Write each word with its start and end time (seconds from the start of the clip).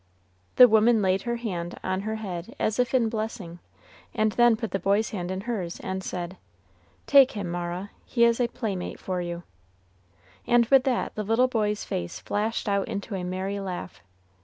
The 0.55 0.67
woman 0.67 1.03
laid 1.03 1.21
her 1.29 1.35
hand 1.35 1.79
on 1.83 2.01
her 2.01 2.15
head 2.15 2.55
as 2.59 2.79
if 2.79 2.95
in 2.95 3.07
blessing, 3.07 3.59
and 4.15 4.31
then 4.31 4.55
put 4.55 4.71
the 4.71 4.79
boy's 4.79 5.11
hand 5.11 5.29
in 5.29 5.41
hers, 5.41 5.79
and 5.79 6.03
said, 6.03 6.37
"Take 7.05 7.33
him, 7.33 7.47
Mara, 7.51 7.91
he 8.03 8.23
is 8.23 8.39
a 8.39 8.47
playmate 8.47 8.99
for 8.99 9.21
you;" 9.21 9.43
and 10.47 10.65
with 10.69 10.85
that 10.85 11.13
the 11.13 11.21
little 11.23 11.47
boy's 11.47 11.83
face 11.83 12.19
flashed 12.19 12.67
out 12.67 12.87
into 12.87 13.13
a 13.13 13.23
merry 13.23 13.59
laugh. 13.59 14.01